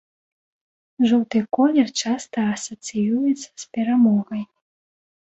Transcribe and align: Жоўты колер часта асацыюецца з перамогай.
Жоўты 1.09 1.41
колер 1.57 1.87
часта 2.03 2.45
асацыюецца 2.53 3.43
з 3.43 3.63
перамогай. 3.79 4.41